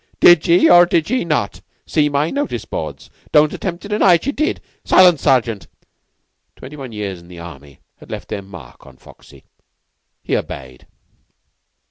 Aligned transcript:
Did 0.19 0.47
ye, 0.47 0.67
or 0.67 0.87
did 0.87 1.11
ye 1.11 1.23
not, 1.23 1.61
see 1.85 2.09
my 2.09 2.31
notice 2.31 2.65
boards? 2.65 3.11
Don't 3.31 3.53
attempt 3.53 3.83
to 3.83 3.87
deny 3.87 4.15
it! 4.15 4.25
Ye 4.25 4.31
did. 4.31 4.59
Silence, 4.83 5.21
Sergeant!" 5.21 5.67
Twenty 6.55 6.75
one 6.75 6.91
years 6.91 7.19
in 7.21 7.27
the 7.27 7.37
army 7.37 7.81
had 7.97 8.09
left 8.09 8.29
their 8.29 8.41
mark 8.41 8.87
on 8.87 8.97
Foxy. 8.97 9.43
He 10.23 10.35
obeyed. 10.35 10.87